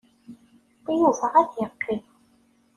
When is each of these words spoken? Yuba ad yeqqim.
Yuba 0.95 1.27
ad 1.39 1.49
yeqqim. 1.57 2.03